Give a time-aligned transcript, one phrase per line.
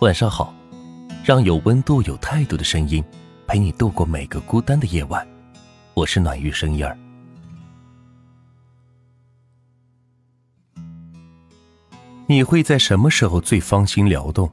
[0.00, 0.52] 晚上好，
[1.24, 3.02] 让有温度、有态度的声音
[3.46, 5.26] 陪你度过每个孤单的夜晚。
[5.94, 6.98] 我是暖玉声音儿。
[12.26, 14.50] 你会在什么时候最芳心撩动？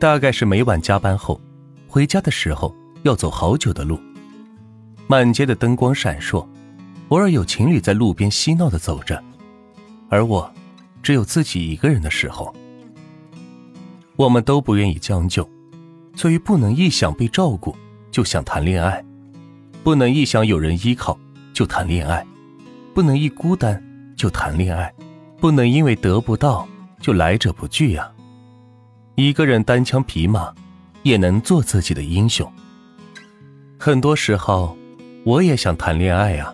[0.00, 1.40] 大概是每晚加班后，
[1.86, 2.74] 回家的时候
[3.04, 4.00] 要走好久的路，
[5.06, 6.44] 满街的灯光闪烁，
[7.10, 9.22] 偶尔有情侣在路边嬉闹的走着，
[10.10, 10.52] 而我
[11.04, 12.52] 只有自己一个人的时候。
[14.18, 15.48] 我们都不愿意将就，
[16.16, 17.72] 所以不能一想被照顾
[18.10, 19.04] 就想谈恋爱，
[19.84, 21.16] 不能一想有人依靠
[21.54, 22.26] 就谈恋爱，
[22.92, 23.80] 不能一孤单
[24.16, 24.92] 就谈恋爱，
[25.40, 26.66] 不能因为得不到
[27.00, 28.10] 就来者不拒呀。
[29.14, 30.52] 一个人单枪匹马
[31.04, 32.52] 也能做自己的英雄。
[33.78, 34.76] 很多时候，
[35.24, 36.52] 我也想谈恋爱啊，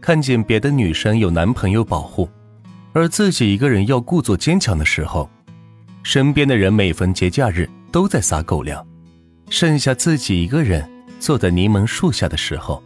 [0.00, 2.28] 看见别的女生有男朋友保护，
[2.92, 5.28] 而自己一个人要故作坚强的时候。
[6.02, 8.84] 身边的人每逢节假日都在撒狗粮，
[9.50, 12.82] 剩下自己一个人坐在柠檬树下的时候。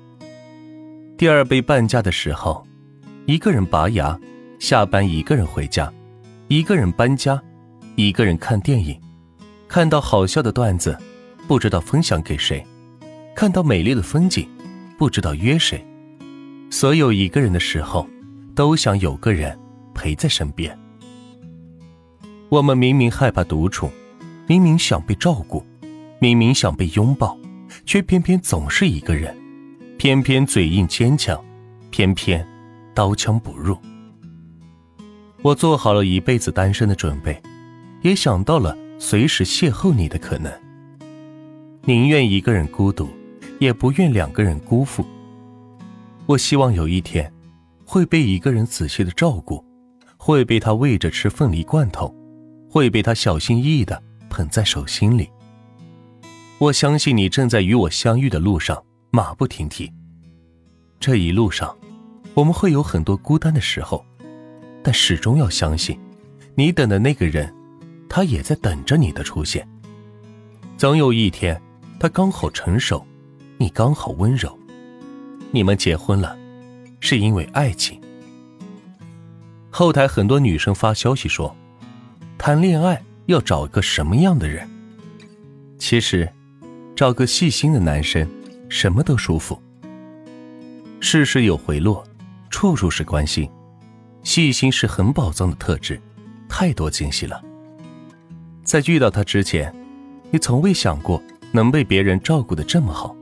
[1.16, 2.66] 第二杯半价的时候，
[3.26, 4.18] 一个人拔牙，
[4.58, 5.92] 下班一个人回家，
[6.48, 7.40] 一个人搬家，
[7.94, 9.00] 一个人看电影，
[9.68, 10.98] 看到好笑的段子，
[11.46, 12.66] 不知道分享给谁，
[13.34, 14.48] 看到美丽的风景，
[14.98, 15.86] 不知道约谁。
[16.68, 18.06] 所有一个人的时候，
[18.56, 19.56] 都想有个人
[19.94, 20.76] 陪在身边。
[22.54, 23.90] 我们明明害怕独处，
[24.46, 25.60] 明明想被照顾，
[26.20, 27.36] 明明想被拥抱，
[27.84, 29.36] 却偏偏总是一个人，
[29.98, 31.44] 偏偏嘴硬坚强，
[31.90, 32.46] 偏偏
[32.94, 33.76] 刀枪不入。
[35.42, 37.42] 我做好了一辈子单身的准备，
[38.02, 40.52] 也想到了随时邂逅你的可能。
[41.82, 43.08] 宁愿一个人孤独，
[43.58, 45.04] 也不愿两个人辜负。
[46.26, 47.32] 我希望有一天，
[47.84, 49.64] 会被一个人仔细的照顾，
[50.16, 52.14] 会被他喂着吃凤梨罐头。
[52.74, 55.30] 会被他小心翼翼的捧在手心里。
[56.58, 59.88] 我相信你正在与我相遇的路上马不停蹄。
[60.98, 61.72] 这一路上，
[62.34, 64.04] 我们会有很多孤单的时候，
[64.82, 65.96] 但始终要相信，
[66.56, 67.54] 你等的那个人，
[68.08, 69.64] 他也在等着你的出现。
[70.76, 71.62] 总有一天，
[72.00, 73.06] 他刚好成熟，
[73.56, 74.58] 你刚好温柔，
[75.52, 76.36] 你们结婚了，
[76.98, 78.00] 是因为爱情。
[79.70, 81.54] 后台很多女生发消息说。
[82.46, 84.68] 谈恋爱要找个什么样的人？
[85.78, 86.28] 其实，
[86.94, 88.28] 找个细心的男生，
[88.68, 89.58] 什么都舒服。
[91.00, 92.04] 事事有回落，
[92.50, 93.48] 处处是关心，
[94.22, 95.98] 细心是很宝藏的特质，
[96.46, 97.42] 太多惊喜了。
[98.62, 99.74] 在遇到他之前，
[100.30, 103.16] 你从未想过能被别人照顾的这么好。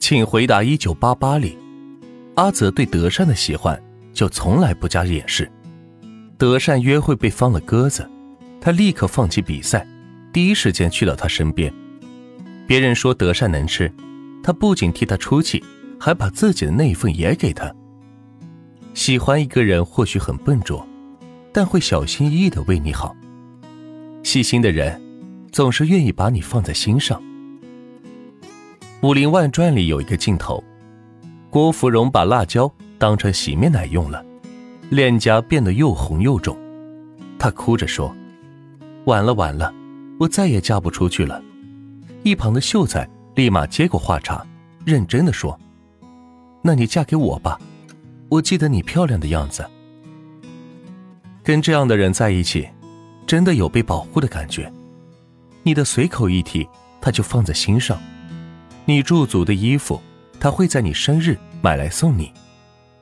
[0.00, 1.58] 请回答：一九八八里，
[2.36, 3.78] 阿泽对德善的喜欢
[4.14, 5.46] 就从来不加掩饰。
[6.36, 8.08] 德善约会被放了鸽子，
[8.60, 9.86] 他立刻放弃比赛，
[10.32, 11.72] 第一时间去到他身边。
[12.66, 13.92] 别人说德善能吃，
[14.42, 15.62] 他不仅替他出气，
[15.98, 17.72] 还把自己的那一份也给他。
[18.94, 20.84] 喜欢一个人或许很笨拙，
[21.52, 23.14] 但会小心翼翼的为你好。
[24.24, 25.00] 细心的人，
[25.52, 27.22] 总是愿意把你放在心上。
[29.06, 30.62] 《武林外传》里有一个镜头，
[31.48, 34.24] 郭芙蓉把辣椒当成洗面奶用了。
[34.94, 36.56] 脸颊变得又红又肿，
[37.36, 38.14] 她哭着说
[39.06, 39.74] ：“完了完了，
[40.20, 41.42] 我再也嫁不出去了。”
[42.22, 44.46] 一旁的秀才立马接过话茬，
[44.84, 45.58] 认真的说
[46.62, 47.58] ：“那你嫁给我吧，
[48.28, 49.68] 我记得你漂亮的样子。”
[51.42, 52.68] 跟这样的人在一起，
[53.26, 54.72] 真的有被保护的感觉。
[55.64, 56.64] 你的随口一提，
[57.00, 57.98] 他就放在心上；
[58.84, 60.00] 你驻足的衣服，
[60.38, 62.26] 他会在你生日买来送你；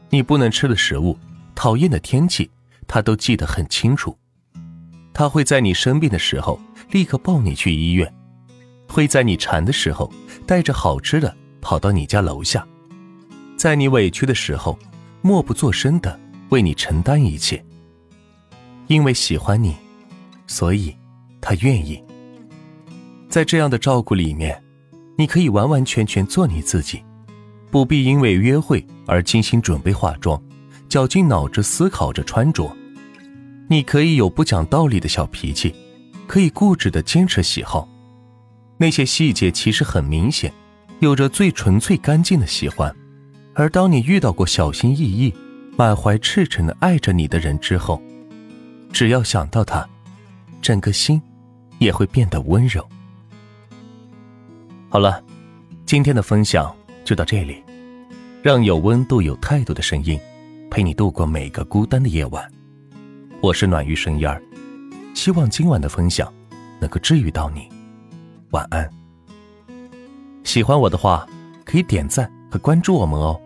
[0.09, 1.19] 你不能吃的食物。
[1.55, 2.51] 讨厌的天气，
[2.87, 4.17] 他都记得很清楚。
[5.15, 6.59] 他会在你生病的时候
[6.91, 8.13] 立刻抱你去医院，
[8.89, 10.11] 会在你馋的时候
[10.47, 12.67] 带着好吃的跑到你家楼下，
[13.57, 14.79] 在你委屈的时候
[15.21, 16.19] 默不作声的
[16.49, 17.63] 为你承担一切。
[18.89, 19.77] 因为喜欢你，
[20.47, 20.95] 所以
[21.41, 22.03] 他愿意。
[23.29, 24.63] 在这样的照顾里面，
[25.17, 27.03] 你可以完完全全做你自己，
[27.71, 30.43] 不必因为约会而精心准备化妆。
[30.93, 32.71] 绞尽脑汁思考着穿着，
[33.67, 35.75] 你可以有不讲道理的小脾气，
[36.27, 37.89] 可以固执的坚持喜好，
[38.77, 40.53] 那些细节其实很明显，
[41.01, 42.95] 有着最纯粹干净的喜欢。
[43.55, 45.33] 而当你遇到过小心翼翼、
[45.79, 47.99] 满怀赤诚的爱着你的人之后，
[48.93, 49.89] 只要想到他，
[50.61, 51.19] 整个心
[51.79, 52.87] 也会变得温柔。
[54.91, 55.25] 好了，
[55.87, 56.71] 今天的分享
[57.03, 57.63] 就到这里，
[58.43, 60.21] 让有温度、有态度的声音。
[60.73, 62.51] 陪你度过每个孤单的夜晚，
[63.43, 64.43] 我是暖玉生烟儿，
[65.13, 66.33] 希望今晚的分享
[66.81, 67.69] 能够治愈到你。
[68.53, 68.89] 晚安。
[70.45, 71.27] 喜欢我的话，
[71.67, 73.39] 可以点赞和关注我们哦。